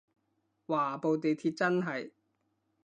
[0.67, 2.09] 嘩部地鐵真係